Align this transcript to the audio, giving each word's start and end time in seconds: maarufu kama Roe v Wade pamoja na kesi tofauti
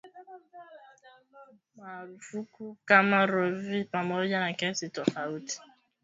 maarufu 1.75 2.77
kama 2.85 3.25
Roe 3.25 3.51
v 3.51 3.67
Wade 3.67 3.83
pamoja 3.83 4.39
na 4.39 4.53
kesi 4.53 4.89
tofauti 4.89 5.61